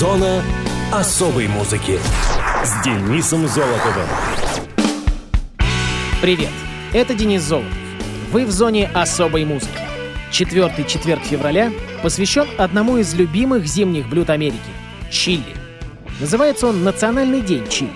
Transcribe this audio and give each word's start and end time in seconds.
Зона 0.00 0.42
особой 0.90 1.46
музыки 1.46 1.98
с 2.64 2.82
Денисом 2.82 3.46
Золотовым. 3.46 4.08
Привет, 6.22 6.48
это 6.94 7.14
Денис 7.14 7.42
Золотов. 7.42 7.70
Вы 8.32 8.46
в 8.46 8.50
зоне 8.50 8.88
особой 8.94 9.44
музыки. 9.44 9.68
Четвертый 10.32 10.86
четверг 10.86 11.22
февраля 11.22 11.70
посвящен 12.02 12.46
одному 12.56 12.96
из 12.96 13.12
любимых 13.12 13.66
зимних 13.66 14.08
блюд 14.08 14.30
Америки— 14.30 14.70
чили. 15.10 15.54
Называется 16.18 16.68
он 16.68 16.82
«Национальный 16.82 17.42
день 17.42 17.68
чили». 17.68 17.92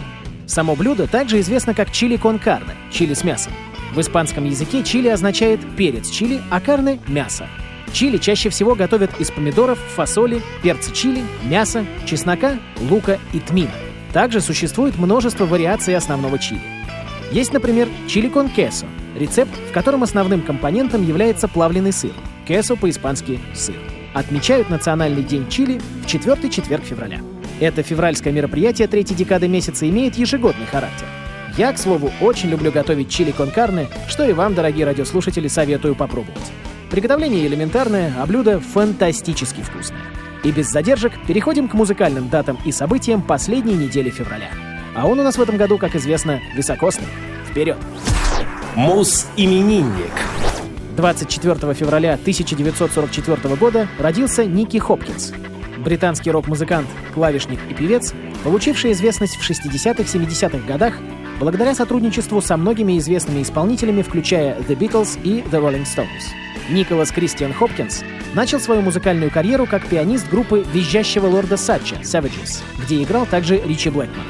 Само 0.46 0.76
блюдо 0.76 1.06
также 1.06 1.40
известно 1.40 1.72
как 1.72 1.90
чили 1.90 2.18
кон 2.18 2.38
карне— 2.38 2.74
чили 2.92 3.14
с 3.14 3.24
мясом. 3.24 3.54
В 3.94 4.00
испанском 4.02 4.44
языке 4.44 4.82
чили 4.82 5.08
означает 5.08 5.60
перец 5.74 6.10
чили, 6.10 6.42
а 6.50 6.60
карне— 6.60 7.00
мясо. 7.08 7.48
Чили 7.94 8.18
чаще 8.18 8.48
всего 8.48 8.74
готовят 8.74 9.20
из 9.20 9.30
помидоров, 9.30 9.78
фасоли, 9.78 10.42
перца 10.64 10.92
чили, 10.92 11.22
мяса, 11.44 11.86
чеснока, 12.04 12.58
лука 12.90 13.20
и 13.32 13.38
тмина. 13.38 13.70
Также 14.12 14.40
существует 14.40 14.98
множество 14.98 15.46
вариаций 15.46 15.94
основного 15.94 16.40
чили. 16.40 16.60
Есть, 17.30 17.52
например, 17.52 17.88
чили 18.08 18.28
кон 18.28 18.48
кесо– 18.48 18.86
рецепт, 19.16 19.52
в 19.70 19.72
котором 19.72 20.02
основным 20.02 20.42
компонентом 20.42 21.06
является 21.06 21.46
плавленый 21.46 21.92
сыр. 21.92 22.10
Кесо 22.48 22.74
по-испански– 22.74 23.38
сыр. 23.54 23.76
Отмечают 24.12 24.70
Национальный 24.70 25.22
день 25.22 25.48
чили 25.48 25.80
в 26.02 26.06
четвертый 26.06 26.50
четверг 26.50 26.82
февраля. 26.82 27.20
Это 27.60 27.84
февральское 27.84 28.32
мероприятие 28.32 28.88
третьей 28.88 29.14
декады 29.14 29.46
месяца 29.46 29.88
имеет 29.88 30.16
ежегодный 30.16 30.66
характер. 30.66 31.06
Я, 31.56 31.72
к 31.72 31.78
слову, 31.78 32.10
очень 32.20 32.48
люблю 32.48 32.72
готовить 32.72 33.08
чили 33.08 33.30
кон 33.30 33.52
карне, 33.52 33.86
что 34.08 34.28
и 34.28 34.32
вам, 34.32 34.54
дорогие 34.54 34.84
радиослушатели, 34.84 35.46
советую 35.46 35.94
попробовать. 35.94 36.50
Приготовление 36.94 37.48
элементарное, 37.48 38.14
а 38.20 38.24
блюдо 38.24 38.60
фантастически 38.60 39.62
вкусное. 39.62 39.98
И 40.44 40.52
без 40.52 40.70
задержек 40.70 41.12
переходим 41.26 41.66
к 41.66 41.74
музыкальным 41.74 42.28
датам 42.28 42.56
и 42.64 42.70
событиям 42.70 43.20
последней 43.20 43.74
недели 43.74 44.10
февраля. 44.10 44.48
А 44.94 45.08
он 45.08 45.18
у 45.18 45.24
нас 45.24 45.36
в 45.36 45.42
этом 45.42 45.56
году, 45.56 45.76
как 45.76 45.96
известно, 45.96 46.40
високосный. 46.54 47.08
Вперед! 47.50 47.78
Мус-именинник. 48.76 50.12
24 50.96 51.74
февраля 51.74 52.12
1944 52.12 53.56
года 53.56 53.88
родился 53.98 54.44
Ники 54.44 54.76
Хопкинс. 54.76 55.32
Британский 55.78 56.30
рок-музыкант, 56.30 56.86
клавишник 57.12 57.58
и 57.68 57.74
певец, 57.74 58.14
получивший 58.44 58.92
известность 58.92 59.34
в 59.34 59.50
60-70-х 59.50 60.58
годах 60.58 60.94
благодаря 61.40 61.74
сотрудничеству 61.74 62.40
со 62.40 62.56
многими 62.56 62.96
известными 62.98 63.42
исполнителями, 63.42 64.02
включая 64.02 64.54
The 64.60 64.78
Beatles 64.78 65.18
и 65.24 65.40
The 65.40 65.60
Rolling 65.60 65.86
Stones. 65.86 66.44
Николас 66.70 67.10
Кристиан 67.10 67.52
Хопкинс 67.52 68.02
начал 68.34 68.58
свою 68.58 68.80
музыкальную 68.80 69.30
карьеру 69.30 69.66
как 69.66 69.86
пианист 69.86 70.28
группы 70.30 70.64
«Визжащего 70.72 71.26
лорда 71.26 71.56
Сатча» 71.56 71.96
Savages, 71.96 72.62
где 72.82 73.02
играл 73.02 73.26
также 73.26 73.58
Ричи 73.58 73.90
Блэкман. 73.90 74.24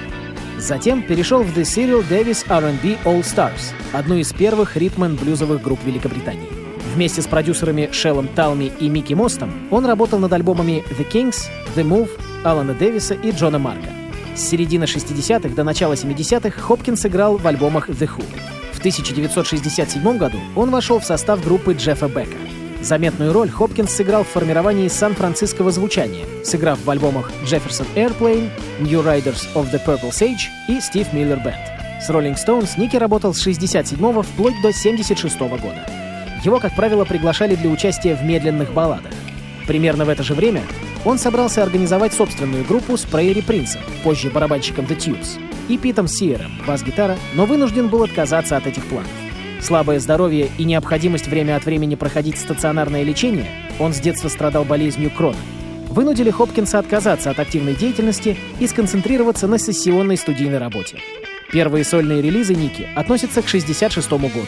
Затем 0.59 1.03
перешел 1.03 1.43
в 1.43 1.57
The 1.57 1.63
Serial 1.63 2.05
Davis 2.09 2.45
R&B 2.49 2.99
All 3.05 3.23
Stars, 3.23 3.73
одну 3.93 4.17
из 4.17 4.33
первых 4.33 4.77
ритм-блюзовых 4.77 5.63
групп 5.63 5.81
Великобритании. 5.85 6.49
Вместе 6.95 7.23
с 7.23 7.27
продюсерами 7.27 7.89
Шеллом 7.93 8.29
Талми 8.29 8.73
и 8.79 8.89
Микки 8.89 9.15
Мостом 9.15 9.53
он 9.71 9.85
работал 9.85 10.19
над 10.19 10.33
альбомами 10.33 10.85
The 10.91 11.09
Kings, 11.11 11.49
The 11.75 11.83
Move, 11.83 12.11
Алана 12.45 12.75
Дэвиса 12.75 13.15
и 13.15 13.31
Джона 13.31 13.59
Марка. 13.59 13.89
С 14.35 14.43
середины 14.43 14.85
60-х 14.85 15.55
до 15.55 15.65
начала 15.65 15.95
70-х 15.95 16.61
Хопкинс 16.61 17.07
играл 17.07 17.37
в 17.37 17.47
альбомах 17.47 17.89
The 17.89 18.09
Who. 18.09 18.25
В 18.75 18.79
1967 18.79 20.19
году 20.19 20.39
он 20.57 20.71
вошел 20.71 20.99
в 20.99 21.05
состав 21.05 21.43
группы 21.43 21.73
Джеффа 21.73 22.09
Бека. 22.09 22.37
Заметную 22.83 23.33
роль 23.33 23.49
Хопкинс 23.49 23.91
сыграл 23.91 24.25
в 24.25 24.29
формировании 24.29 24.89
сан-франциского 24.89 25.71
звучания, 25.71 26.27
сыграв 26.45 26.79
в 26.85 26.91
альбомах 26.91 27.31
Jefferson 27.45 27.87
Airplane, 27.95 28.51
New 28.81 29.01
Riders 29.01 29.47
of 29.55 29.73
the 29.73 29.83
Purple 29.87 30.11
Sage 30.11 30.51
и 30.69 30.79
Steve 30.79 31.11
Miller 31.13 31.43
Band. 31.43 32.03
С 32.03 32.11
Rolling 32.11 32.37
Stones 32.37 32.79
Ники 32.79 32.97
работал 32.97 33.33
с 33.33 33.41
67 33.41 34.23
вплоть 34.23 34.61
до 34.61 34.73
76 34.73 35.39
года. 35.39 35.87
Его, 36.45 36.59
как 36.59 36.77
правило, 36.77 37.05
приглашали 37.05 37.55
для 37.55 37.71
участия 37.71 38.15
в 38.15 38.23
медленных 38.23 38.75
балладах. 38.75 39.13
Примерно 39.67 40.05
в 40.05 40.11
это 40.11 40.23
же 40.23 40.35
время 40.35 40.63
он 41.05 41.19
собрался 41.19 41.63
организовать 41.63 42.13
собственную 42.13 42.65
группу 42.65 42.99
с 42.99 43.05
Прейри 43.05 43.41
Принцем, 43.41 43.81
позже 44.03 44.29
барабанщиком 44.29 44.85
The 44.85 44.97
Tubes, 44.99 45.39
и 45.69 45.79
Питом 45.79 46.09
Сиером, 46.09 46.53
бас-гитара, 46.67 47.17
но 47.35 47.47
вынужден 47.47 47.89
был 47.89 48.03
отказаться 48.03 48.57
от 48.57 48.67
этих 48.67 48.85
планов. 48.87 49.11
Слабое 49.61 49.99
здоровье 49.99 50.51
и 50.59 50.65
необходимость 50.65 51.27
время 51.27 51.57
от 51.57 51.65
времени 51.65 51.95
проходить 51.95 52.39
стационарное 52.39 53.03
лечение, 53.03 53.51
он 53.79 53.95
с 53.95 53.99
детства 53.99 54.29
страдал 54.29 54.65
болезнью 54.65 55.11
Крона, 55.11 55.39
вынудили 55.89 56.31
Хопкинса 56.31 56.79
отказаться 56.79 57.31
от 57.31 57.39
активной 57.39 57.75
деятельности 57.75 58.37
и 58.61 58.67
сконцентрироваться 58.67 59.47
на 59.47 59.59
сессионной 59.59 60.17
студийной 60.17 60.59
работе. 60.59 60.99
Первые 61.51 61.85
сольные 61.85 62.21
релизы 62.21 62.55
Ники 62.55 62.89
относятся 62.95 63.41
к 63.41 63.47
1966 63.47 64.11
году. 64.11 64.47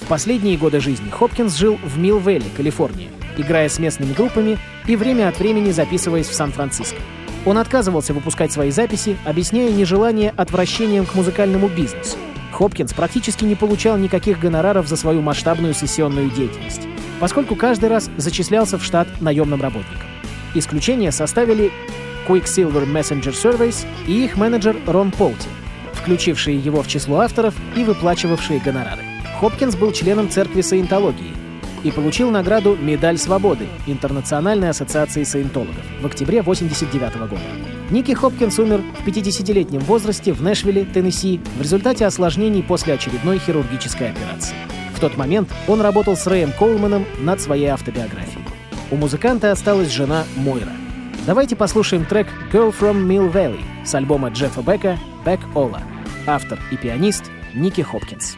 В 0.00 0.08
последние 0.08 0.56
годы 0.56 0.80
жизни 0.80 1.10
Хопкинс 1.10 1.54
жил 1.56 1.78
в 1.84 1.98
Милл-Вэлли, 1.98 2.46
Калифорния, 2.56 3.08
играя 3.36 3.68
с 3.68 3.78
местными 3.78 4.14
группами 4.14 4.58
и 4.86 4.96
время 4.96 5.28
от 5.28 5.38
времени 5.38 5.70
записываясь 5.70 6.28
в 6.28 6.34
Сан-Франциско. 6.34 7.00
Он 7.46 7.58
отказывался 7.58 8.12
выпускать 8.12 8.52
свои 8.52 8.72
записи, 8.72 9.16
объясняя 9.24 9.70
нежелание 9.70 10.34
отвращением 10.36 11.06
к 11.06 11.14
музыкальному 11.14 11.68
бизнесу. 11.68 12.18
Хопкинс 12.50 12.92
практически 12.92 13.44
не 13.44 13.54
получал 13.54 13.96
никаких 13.96 14.40
гонораров 14.40 14.88
за 14.88 14.96
свою 14.96 15.22
масштабную 15.22 15.72
сессионную 15.72 16.28
деятельность, 16.30 16.82
поскольку 17.20 17.54
каждый 17.54 17.88
раз 17.88 18.10
зачислялся 18.16 18.78
в 18.78 18.84
штат 18.84 19.06
наемным 19.20 19.62
работником. 19.62 20.08
Исключение 20.54 21.12
составили 21.12 21.70
Quicksilver 22.26 22.84
Messenger 22.84 23.32
Surveys 23.32 23.86
и 24.08 24.24
их 24.24 24.36
менеджер 24.36 24.76
Рон 24.86 25.12
Полти, 25.12 25.48
включившие 25.92 26.58
его 26.58 26.82
в 26.82 26.88
число 26.88 27.20
авторов 27.20 27.54
и 27.76 27.84
выплачивавшие 27.84 28.58
гонорары. 28.58 29.02
Хопкинс 29.38 29.76
был 29.76 29.92
членом 29.92 30.30
церкви 30.30 30.62
саентологии 30.62 31.45
и 31.86 31.92
получил 31.92 32.32
награду 32.32 32.76
«Медаль 32.76 33.16
свободы» 33.16 33.68
Интернациональной 33.86 34.70
ассоциации 34.70 35.22
саентологов 35.22 35.84
в 36.00 36.06
октябре 36.06 36.40
1989 36.40 37.30
года. 37.30 37.42
Ники 37.90 38.12
Хопкинс 38.12 38.58
умер 38.58 38.82
в 38.98 39.06
50-летнем 39.06 39.78
возрасте 39.80 40.32
в 40.32 40.42
Нэшвилле, 40.42 40.84
Теннесси, 40.84 41.40
в 41.56 41.62
результате 41.62 42.04
осложнений 42.04 42.64
после 42.64 42.94
очередной 42.94 43.38
хирургической 43.38 44.10
операции. 44.10 44.56
В 44.96 45.00
тот 45.00 45.16
момент 45.16 45.48
он 45.68 45.80
работал 45.80 46.16
с 46.16 46.26
Рэем 46.26 46.50
Коулманом 46.50 47.06
над 47.20 47.40
своей 47.40 47.66
автобиографией. 47.66 48.44
У 48.90 48.96
музыканта 48.96 49.52
осталась 49.52 49.92
жена 49.92 50.24
Мойра. 50.34 50.72
Давайте 51.24 51.54
послушаем 51.54 52.04
трек 52.04 52.26
«Girl 52.52 52.74
from 52.76 53.06
Mill 53.06 53.32
Valley» 53.32 53.62
с 53.84 53.94
альбома 53.94 54.30
Джеффа 54.30 54.62
Бека 54.62 54.98
«Back 55.24 55.40
Ola». 55.54 55.82
Автор 56.26 56.58
и 56.72 56.76
пианист 56.76 57.30
Ники 57.54 57.82
Хопкинс. 57.82 58.36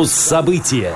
Муз-события 0.00 0.94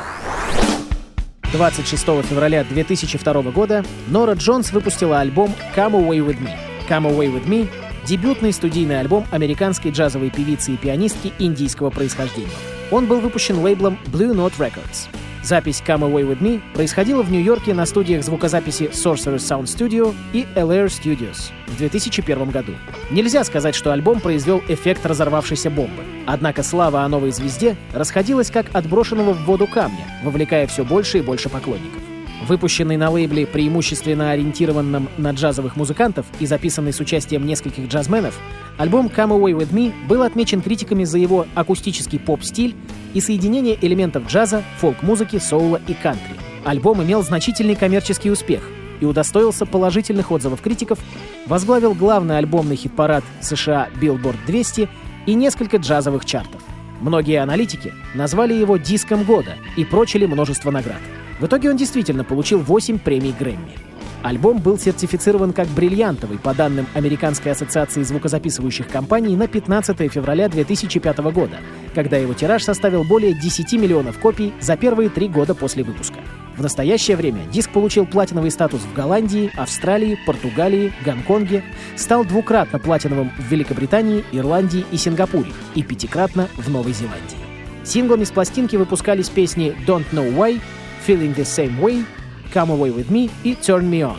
26 1.53 2.05
февраля 2.23 2.65
2002 2.65 3.43
года 3.51 3.85
Нора 4.07 4.33
Джонс 4.33 4.73
выпустила 4.73 5.21
альбом 5.21 5.53
«Come 5.77 6.03
Away 6.03 6.27
With 6.27 6.41
Me». 6.41 6.57
«Come 6.89 7.15
Away 7.15 7.31
With 7.31 7.47
Me»— 7.47 7.69
дебютный 8.07 8.51
студийный 8.51 9.01
альбом 9.01 9.27
американской 9.31 9.91
джазовой 9.91 10.31
певицы 10.31 10.73
и 10.73 10.79
пианистки 10.79 11.35
индийского 11.39 11.91
происхождения. 11.91 12.49
Он 12.91 13.05
был 13.05 13.21
выпущен 13.21 13.59
лейблом 13.59 13.99
Blue 14.07 14.35
Note 14.35 14.55
Records. 14.57 15.11
Запись 15.45 15.83
«Come 15.87 16.11
Away 16.11 16.27
With 16.27 16.41
Me» 16.41 16.63
происходила 16.73 17.23
в 17.23 17.31
Нью-Йорке 17.31 17.75
на 17.75 17.85
студиях 17.85 18.25
звукозаписи 18.25 18.85
Sorcerer's 18.85 19.41
Sound 19.41 19.65
Studio 19.65 20.15
и 20.33 20.47
LR 20.55 20.87
Studios 20.87 21.51
в 21.67 21.77
2001 21.77 22.49
году. 22.49 22.73
Нельзя 23.11 23.45
сказать, 23.45 23.75
что 23.75 23.93
альбом 23.93 24.21
произвел 24.21 24.63
эффект 24.69 25.05
разорвавшейся 25.05 25.69
бомбы. 25.69 26.03
Однако 26.27 26.63
слава 26.63 27.03
о 27.03 27.09
новой 27.09 27.31
звезде 27.31 27.77
расходилась 27.93 28.51
как 28.51 28.75
отброшенного 28.75 29.35
в 29.35 29.45
воду 29.45 29.67
камня, 29.67 30.07
вовлекая 30.23 30.67
все 30.67 30.83
больше 30.83 31.19
и 31.19 31.21
больше 31.21 31.51
поклонников. 31.51 32.04
Выпущенный 32.47 32.99
на 32.99 33.09
лейбле, 33.09 33.47
преимущественно 33.47 34.31
ориентированном 34.31 35.09
на 35.17 35.31
джазовых 35.31 35.77
музыкантов 35.77 36.27
и 36.41 36.47
записанный 36.47 36.93
с 36.93 37.01
участием 37.01 37.47
нескольких 37.47 37.89
джазменов, 37.89 38.39
альбом 38.77 39.07
«Come 39.07 39.39
Away 39.39 39.59
With 39.59 39.73
Me» 39.73 39.95
был 40.07 40.23
отмечен 40.23 40.61
критиками 40.61 41.05
за 41.05 41.17
его 41.17 41.47
акустический 41.55 42.19
поп-стиль 42.19 42.75
и 43.15 43.21
соединение 43.21 43.79
элементов 43.81 44.27
джаза, 44.27 44.63
фолк-музыки, 44.79 45.39
соула 45.39 45.81
и 45.87 45.95
кантри. 45.95 46.35
Альбом 46.65 47.03
имел 47.03 47.23
значительный 47.23 47.77
коммерческий 47.77 48.31
успех 48.31 48.69
и 49.01 49.07
удостоился 49.07 49.65
положительных 49.65 50.31
отзывов 50.31 50.61
критиков, 50.61 50.99
возглавил 51.47 51.95
главный 51.95 52.37
альбомный 52.37 52.77
хит-парад 52.77 53.25
США 53.41 53.89
Billboard 53.99 54.37
200 54.47 54.89
и 55.27 55.35
несколько 55.35 55.79
джазовых 55.79 56.27
чартов. 56.27 56.61
Многие 57.01 57.41
аналитики 57.43 57.95
назвали 58.15 58.53
его 58.53 58.77
диском 58.77 59.25
года 59.25 59.57
и 59.77 59.85
прочили 59.85 60.27
множество 60.27 60.71
наград. 60.71 61.01
В 61.39 61.47
итоге 61.47 61.71
он 61.71 61.77
действительно 61.77 62.25
получил 62.25 62.61
8 62.61 62.99
премий 62.99 63.35
Грэмми. 63.39 63.79
Альбом 64.23 64.59
был 64.59 64.79
сертифицирован 64.79 65.53
как 65.53 65.69
бриллиантовый 65.69 66.39
по 66.39 66.55
данным 66.55 66.87
Американской 66.95 67.53
ассоциации 67.53 68.03
звукозаписывающих 68.03 68.89
компаний 68.89 69.37
на 69.37 69.49
15 69.49 70.11
февраля 70.11 70.49
2005 70.49 71.19
года, 71.19 71.59
когда 71.95 72.17
его 72.17 72.33
тираж 72.33 72.63
составил 72.63 73.05
более 73.05 73.39
10 73.39 73.75
миллионов 73.75 74.19
копий 74.19 74.55
за 74.63 74.79
первые 74.79 75.11
три 75.11 75.29
года 75.29 75.55
после 75.55 75.85
выпуска. 75.85 76.21
В 76.57 76.63
настоящее 76.63 77.19
время 77.19 77.45
диск 77.53 77.71
получил 77.71 78.07
платиновый 78.07 78.51
статус 78.51 78.81
в 78.81 78.95
Голландии, 78.95 79.51
Австралии, 79.57 80.19
Португалии, 80.25 80.95
Гонконге, 81.05 81.63
стал 81.97 82.25
двукратно 82.25 82.79
платиновым 82.79 83.31
в 83.37 83.51
Великобритании, 83.51 84.25
Ирландии 84.33 84.87
и 84.91 84.97
Сингапуре 84.97 85.53
и 85.75 85.83
пятикратно 85.83 86.49
в 86.57 86.71
Новой 86.71 86.95
Зеландии. 86.95 87.37
Синглами 87.85 88.25
с 88.25 88.31
пластинки 88.31 88.77
выпускались 88.77 89.29
песни 89.29 89.77
«Don't 89.87 90.07
Know 90.13 90.35
Why», 90.35 90.63
«Feeling 91.07 91.35
the 91.35 91.45
Same 91.45 91.79
Way», 91.81 92.05
«Come 92.53 92.71
Away 92.71 92.95
With 92.95 93.11
Me» 93.11 93.31
и 93.43 93.53
«Turn 93.53 93.83
Me 93.83 94.01
On». 94.01 94.17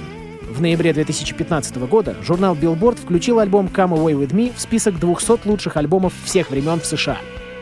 В 0.53 0.61
ноябре 0.61 0.93
2015 0.93 1.77
года 1.87 2.15
журнал 2.21 2.55
Billboard 2.55 3.01
включил 3.01 3.39
альбом 3.39 3.67
«Come 3.67 3.97
Away 3.97 4.13
With 4.13 4.33
Me» 4.33 4.53
в 4.55 4.61
список 4.61 4.99
200 4.99 5.47
лучших 5.47 5.77
альбомов 5.77 6.13
всех 6.23 6.51
времен 6.51 6.79
в 6.79 6.85
США. 6.85 7.17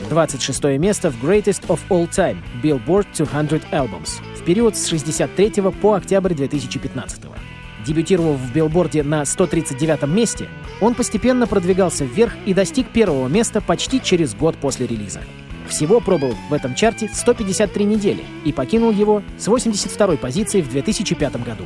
26 0.10 0.64
место 0.78 1.10
в 1.10 1.24
Greatest 1.24 1.66
of 1.68 1.80
All 1.90 2.10
Time 2.10 2.38
Billboard 2.62 3.06
200 3.16 3.72
Albums 3.72 4.22
в 4.36 4.44
период 4.44 4.76
с 4.76 4.88
63 4.88 5.64
по 5.82 5.94
октябрь 5.94 6.34
2015. 6.34 7.22
Дебютировав 7.86 8.40
в 8.40 8.54
билборде 8.54 9.04
на 9.04 9.26
139 9.26 10.04
месте, 10.08 10.48
он 10.82 10.94
постепенно 10.96 11.48
продвигался 11.48 12.06
вверх 12.06 12.34
и 12.46 12.54
достиг 12.54 12.88
первого 12.90 13.28
места 13.28 13.62
почти 13.62 14.02
через 14.02 14.36
год 14.36 14.56
после 14.58 14.88
релиза. 14.88 15.22
Всего 15.74 16.00
пробыл 16.00 16.36
в 16.52 16.54
этом 16.54 16.76
чарте 16.76 17.10
153 17.12 17.84
недели 17.84 18.24
и 18.46 18.54
покинул 18.54 18.92
его 18.92 19.24
с 19.40 19.48
82 19.48 20.18
позиции 20.18 20.62
в 20.62 20.70
2005 20.70 21.44
году. 21.44 21.64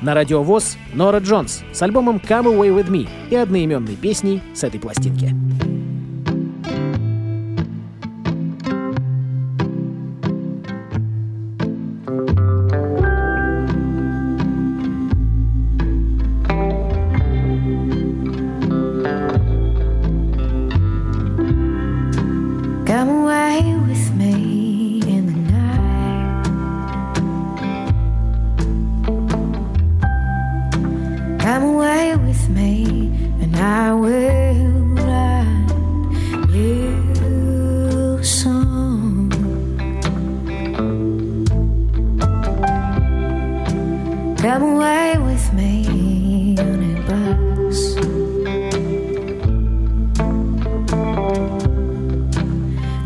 На 0.00 0.14
радиовоз 0.14 0.78
Нора 0.94 1.18
Джонс 1.18 1.64
с 1.72 1.82
альбомом 1.82 2.18
«Come 2.18 2.56
Away 2.56 2.72
With 2.72 2.88
Me» 2.88 3.08
и 3.28 3.34
одноименной 3.34 3.96
песней 3.96 4.40
с 4.54 4.62
этой 4.62 4.78
пластинки. 4.78 5.34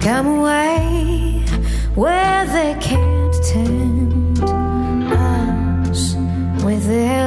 Come 0.04 0.26
away 0.26 1.42
where 1.94 2.44
they 2.44 2.76
can't 2.78 3.34
tempt 3.42 4.42
us 4.42 6.14
with 6.62 6.87
their 6.87 7.24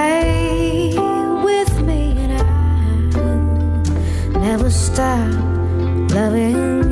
away 0.00 0.94
with 1.44 1.82
me, 1.82 2.14
and 2.16 2.32
I 2.32 4.38
never 4.38 4.70
stop 4.70 5.28
loving 6.10 6.89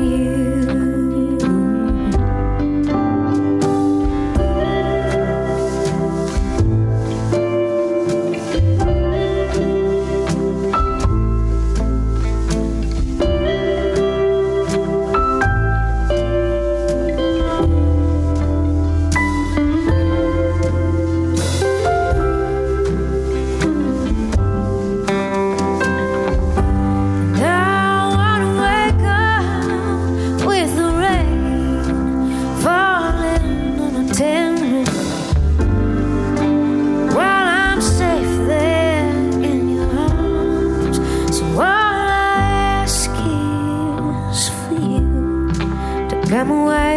I'm 46.49 46.55
away. 46.55 46.88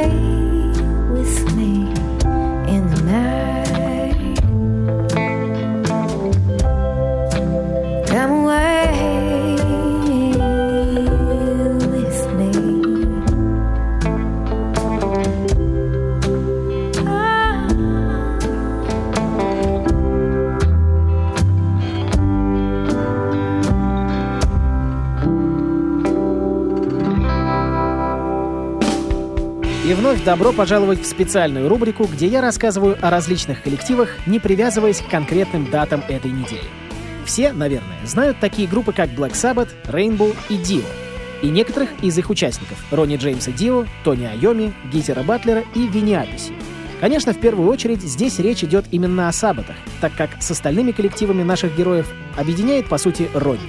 И 29.84 29.96
вновь 29.96 30.24
добро 30.24 30.54
пожаловать 30.54 31.02
в 31.02 31.08
специальную 31.08 31.68
рубрику, 31.68 32.06
где 32.06 32.28
я 32.28 32.42
рассказываю 32.42 33.00
о 33.02 33.10
различных 33.10 33.64
коллективах, 33.64 34.10
не 34.28 34.40
привязываясь 34.40 35.02
к 35.02 35.10
конкретным 35.10 35.72
датам 35.72 36.04
этой 36.08 36.30
недели. 36.30 36.62
Все, 37.26 37.52
наверное, 37.52 37.98
знают 38.06 38.38
такие 38.40 38.68
группы, 38.68 38.94
как 38.94 39.10
Black 39.10 39.32
Sabbath, 39.32 39.70
Rainbow 39.86 40.36
и 40.50 40.58
Dio. 40.58 40.86
И 41.42 41.48
некоторых 41.48 41.90
из 42.04 42.16
их 42.16 42.30
участников— 42.30 42.78
Ронни 42.92 43.16
Джеймса 43.16 43.52
Дио, 43.52 43.88
Тони 44.04 44.26
Айоми, 44.26 44.72
Гизера 44.94 45.24
Батлера 45.24 45.64
и 45.74 45.88
Винни 45.88 46.14
Аписи. 46.14 46.54
Конечно, 47.00 47.34
в 47.34 47.40
первую 47.40 47.68
очередь 47.68 48.04
здесь 48.04 48.38
речь 48.38 48.64
идет 48.64 48.86
именно 48.92 49.30
о 49.30 49.32
Саббатах, 49.32 49.76
так 50.00 50.14
как 50.16 50.30
с 50.44 50.52
остальными 50.52 50.92
коллективами 50.92 51.42
наших 51.42 51.76
героев 51.76 52.08
объединяет, 52.38 52.88
по 52.88 53.00
сути, 53.00 53.32
Ронни. 53.34 53.60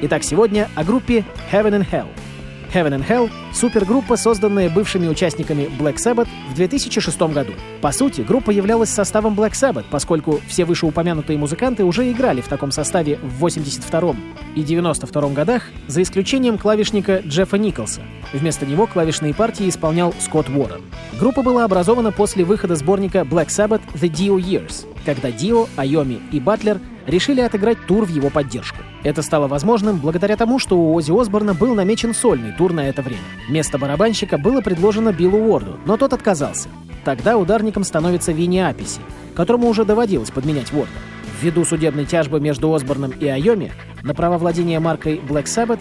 Итак, 0.00 0.24
сегодня 0.24 0.70
о 0.74 0.84
группе 0.84 1.26
Heaven 1.52 1.80
and 1.80 1.90
Hell— 1.90 2.08
Heaven 2.72 2.92
and 2.92 3.06
Hell— 3.06 3.30
супергруппа, 3.52 4.16
созданная 4.16 4.70
бывшими 4.70 5.08
участниками 5.08 5.68
Black 5.78 5.96
Sabbath 5.96 6.28
в 6.50 6.54
2006 6.54 7.20
году. 7.32 7.52
По 7.80 7.92
сути, 7.92 8.20
группа 8.20 8.50
являлась 8.50 8.90
составом 8.90 9.34
Black 9.34 9.52
Sabbath, 9.52 9.84
поскольку 9.90 10.40
все 10.46 10.64
вышеупомянутые 10.64 11.38
музыканты 11.38 11.84
уже 11.84 12.10
играли 12.10 12.40
в 12.40 12.48
таком 12.48 12.70
составе 12.70 13.18
в 13.22 13.38
82 13.38 14.14
и 14.54 14.62
92 14.62 15.28
годах, 15.30 15.64
за 15.86 16.02
исключением 16.02 16.58
клавишника 16.58 17.22
Джеффа 17.26 17.56
Николса. 17.56 18.02
Вместо 18.32 18.66
него 18.66 18.86
клавишные 18.86 19.34
партии 19.34 19.68
исполнял 19.68 20.14
Скотт 20.20 20.48
Уоррен. 20.48 20.82
Группа 21.18 21.42
была 21.42 21.64
образована 21.64 22.12
после 22.12 22.44
выхода 22.44 22.76
сборника 22.76 23.20
Black 23.20 23.48
Sabbath 23.48 23.82
The 23.94 24.08
Dio 24.10 24.36
Years, 24.36 24.86
когда 25.04 25.30
Дио, 25.32 25.66
Айоми 25.76 26.20
и 26.30 26.38
Батлер 26.38 26.80
решили 27.10 27.40
отыграть 27.40 27.86
тур 27.86 28.04
в 28.04 28.08
его 28.08 28.30
поддержку. 28.30 28.78
Это 29.02 29.22
стало 29.22 29.48
возможным 29.48 29.98
благодаря 29.98 30.36
тому, 30.36 30.58
что 30.58 30.78
у 30.78 30.94
Ози 30.94 31.10
Осборна 31.10 31.54
был 31.54 31.74
намечен 31.74 32.14
сольный 32.14 32.52
тур 32.52 32.72
на 32.72 32.88
это 32.88 33.02
время. 33.02 33.22
Место 33.48 33.78
барабанщика 33.78 34.38
было 34.38 34.60
предложено 34.60 35.12
Биллу 35.12 35.38
Уорду, 35.38 35.78
но 35.86 35.96
тот 35.96 36.12
отказался. 36.12 36.68
Тогда 37.04 37.36
ударником 37.36 37.84
становится 37.84 38.32
Винни 38.32 38.58
Аписи, 38.58 39.00
которому 39.34 39.68
уже 39.68 39.84
доводилось 39.84 40.30
подменять 40.30 40.72
Уорда. 40.72 40.92
Ввиду 41.40 41.64
судебной 41.64 42.04
тяжбы 42.04 42.40
между 42.40 42.72
Осборном 42.72 43.10
и 43.12 43.26
Айоми 43.26 43.72
на 44.02 44.14
право 44.14 44.38
владения 44.38 44.80
маркой 44.80 45.16
Black 45.16 45.44
Sabbath, 45.44 45.80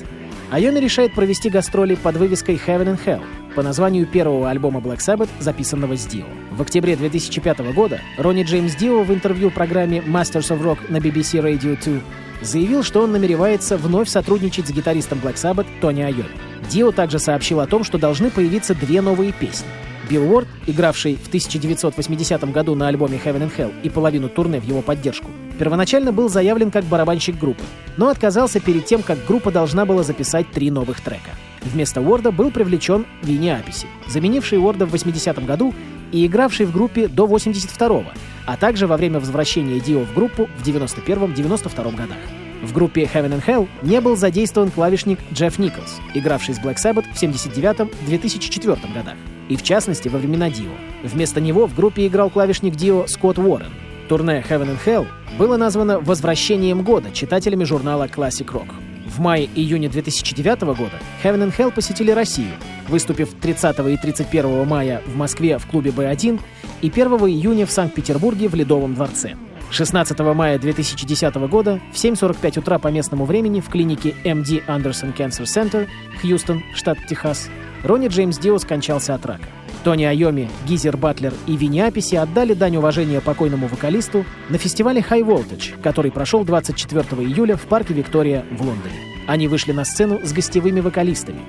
Айоми 0.51 0.79
решает 0.79 1.13
провести 1.13 1.49
гастроли 1.49 1.95
под 1.95 2.17
вывеской 2.17 2.55
Heaven 2.55 2.95
and 2.95 2.99
Hell 3.05 3.21
по 3.55 3.63
названию 3.63 4.05
первого 4.05 4.49
альбома 4.49 4.79
Black 4.79 4.97
Sabbath, 4.97 5.29
записанного 5.39 5.97
с 5.97 6.05
Дио. 6.05 6.25
В 6.51 6.61
октябре 6.61 6.95
2005 6.95 7.73
года 7.73 8.01
Ронни 8.17 8.43
Джеймс 8.43 8.75
Дио 8.75 9.03
в 9.03 9.13
интервью 9.13 9.51
программе 9.51 9.99
Masters 9.99 10.49
of 10.49 10.61
Rock 10.61 10.79
на 10.89 10.97
BBC 10.97 11.41
Radio 11.41 11.77
2 11.83 12.01
заявил, 12.41 12.83
что 12.83 13.01
он 13.01 13.11
намеревается 13.11 13.77
вновь 13.77 14.09
сотрудничать 14.09 14.67
с 14.67 14.71
гитаристом 14.71 15.19
Black 15.19 15.35
Sabbath 15.35 15.67
Тони 15.81 16.01
Айоми. 16.01 16.29
Дио 16.69 16.91
также 16.91 17.19
сообщил 17.19 17.59
о 17.59 17.67
том, 17.67 17.83
что 17.83 17.97
должны 17.97 18.29
появиться 18.29 18.75
две 18.75 19.01
новые 19.01 19.31
песни. 19.31 19.67
Билл 20.09 20.31
Уорд, 20.31 20.47
игравший 20.65 21.15
в 21.15 21.27
1980 21.27 22.51
году 22.51 22.73
на 22.73 22.87
альбоме 22.87 23.19
Heaven 23.23 23.43
and 23.43 23.51
Hell 23.55 23.71
и 23.83 23.89
половину 23.89 24.27
турне 24.27 24.59
в 24.59 24.63
его 24.63 24.81
поддержку, 24.81 25.27
первоначально 25.59 26.11
был 26.11 26.29
заявлен 26.29 26.71
как 26.71 26.85
барабанщик 26.85 27.37
группы, 27.37 27.63
но 27.95 28.09
отказался 28.09 28.59
перед 28.59 28.85
тем, 28.85 29.03
как 29.03 29.23
группа 29.27 29.51
должна 29.51 29.85
была 29.85 30.03
записать 30.03 30.49
три 30.51 30.71
новых 30.71 31.01
трека. 31.01 31.31
Вместо 31.61 32.01
Уорда 32.01 32.31
был 32.31 32.51
привлечен 32.51 33.05
Винни 33.21 33.49
Аписи, 33.49 33.87
заменивший 34.07 34.59
Уорда 34.59 34.85
в 34.85 34.91
80 34.91 35.45
году 35.45 35.73
и 36.11 36.25
игравший 36.25 36.65
в 36.65 36.71
группе 36.71 37.07
до 37.07 37.25
82-го, 37.25 38.05
а 38.45 38.57
также 38.57 38.87
во 38.87 38.97
время 38.97 39.19
возвращения 39.19 39.79
Дио 39.79 40.01
в 40.01 40.13
группу 40.13 40.49
в 40.57 40.67
91-92 40.67 41.95
годах. 41.95 42.17
В 42.61 42.73
группе 42.73 43.03
Heaven 43.03 43.39
and 43.39 43.45
Hell 43.45 43.67
не 43.83 44.01
был 44.01 44.17
задействован 44.17 44.69
клавишник 44.69 45.19
Джефф 45.33 45.59
Николс, 45.59 45.99
игравший 46.13 46.55
с 46.55 46.59
Black 46.59 46.75
Sabbath 46.75 47.05
в 47.13 47.21
79-2004 47.21 48.93
годах, 48.93 49.15
и 49.47 49.55
в 49.55 49.63
частности 49.63 50.09
во 50.09 50.19
времена 50.19 50.49
Дио. 50.49 50.71
Вместо 51.03 51.39
него 51.39 51.67
в 51.67 51.75
группе 51.75 52.05
играл 52.07 52.29
клавишник 52.29 52.75
Дио 52.75 53.07
Скотт 53.07 53.37
Уоррен. 53.39 53.71
Турне 54.09 54.43
Heaven 54.47 54.75
and 54.75 54.79
Hell 54.85 55.07
было 55.37 55.55
названо 55.55 55.99
«Возвращением 55.99 56.83
года» 56.83 57.11
читателями 57.11 57.63
журнала 57.63 58.07
Classic 58.07 58.47
Rock. 58.47 58.88
В 59.09 59.19
мае-июне 59.19 59.89
2009 59.89 60.61
года 60.61 60.99
Heaven 61.23 61.49
and 61.49 61.57
Hell 61.57 61.73
посетили 61.73 62.11
Россию, 62.11 62.53
выступив 62.87 63.33
30 63.33 63.79
и 63.79 63.97
31 63.97 64.67
мая 64.67 65.01
в 65.05 65.17
Москве 65.17 65.57
в 65.57 65.65
клубе 65.65 65.89
B1 65.89 66.39
и 66.81 66.87
1 66.89 67.07
июня 67.07 67.65
в 67.65 67.71
Санкт-Петербурге 67.71 68.47
в 68.47 68.55
Ледовом 68.55 68.93
дворце. 68.93 69.35
16 69.71 70.19
мая 70.19 70.57
2010 70.59 71.35
года 71.49 71.79
в 71.91 71.95
7.45 71.95 72.59
утра 72.59 72.79
по 72.79 72.87
местному 72.89 73.25
времени 73.25 73.61
в 73.61 73.69
клинике 73.69 74.15
MD 74.23 74.65
Anderson 74.67 75.15
Cancer 75.15 75.43
Center, 75.43 75.87
Хьюстон, 76.21 76.63
штат 76.75 76.97
Техас, 77.07 77.49
Ронни 77.83 78.07
Джеймс 78.07 78.37
Дио 78.37 78.57
скончался 78.57 79.15
от 79.15 79.25
рака. 79.25 79.47
Тони 79.83 80.03
Айоми, 80.03 80.49
Гизер 80.67 80.97
Батлер 80.97 81.33
и 81.47 81.55
Винни 81.55 81.79
Аписи 81.79 82.15
отдали 82.15 82.53
дань 82.53 82.77
уважения 82.77 83.21
покойному 83.21 83.67
вокалисту 83.67 84.25
на 84.49 84.57
фестивале 84.57 85.01
High 85.01 85.25
Voltage, 85.25 85.81
который 85.81 86.11
прошел 86.11 86.43
24 86.43 87.01
июля 87.23 87.55
в 87.55 87.61
парке 87.61 87.93
Виктория 87.93 88.45
в 88.51 88.61
Лондоне. 88.61 88.95
Они 89.27 89.47
вышли 89.47 89.71
на 89.71 89.85
сцену 89.85 90.19
с 90.23 90.33
гостевыми 90.33 90.81
вокалистами. 90.81 91.41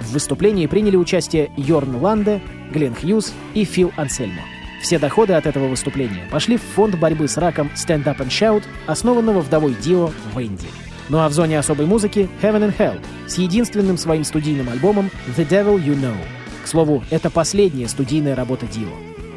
В 0.00 0.12
выступлении 0.12 0.66
приняли 0.66 0.96
участие 0.96 1.50
Йорн 1.56 1.96
Ланде, 1.96 2.40
Глен 2.72 2.94
Хьюз 2.94 3.32
и 3.54 3.64
Фил 3.64 3.92
Ансельмо. 3.96 4.42
Все 4.82 4.98
доходы 4.98 5.32
от 5.32 5.46
этого 5.46 5.66
выступления 5.66 6.28
пошли 6.30 6.56
в 6.56 6.62
фонд 6.62 6.98
борьбы 6.98 7.26
с 7.26 7.36
раком 7.36 7.70
Stand 7.74 8.04
Up 8.04 8.18
and 8.18 8.28
Shout, 8.28 8.64
основанного 8.86 9.40
вдовой 9.40 9.74
Дио 9.74 10.10
в 10.32 10.38
Индии. 10.38 10.68
Ну 11.08 11.18
а 11.18 11.28
в 11.28 11.32
зоне 11.32 11.58
особой 11.58 11.86
музыки 11.86 12.28
Heaven 12.42 12.68
and 12.68 12.76
Hell 12.76 13.00
с 13.26 13.38
единственным 13.38 13.96
своим 13.96 14.24
студийным 14.24 14.68
альбомом 14.68 15.10
The 15.36 15.48
Devil 15.48 15.82
You 15.82 15.98
Know. 15.98 16.37
Слову, 16.68 17.02
это 17.10 17.30
последняя 17.30 17.88
студийная 17.88 18.36
работа 18.36 18.66
Дио. 18.66 18.92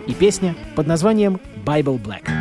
И 0.06 0.14
песня 0.14 0.54
под 0.76 0.88
названием 0.88 1.40
Bible 1.66 1.98
Black. 1.98 2.41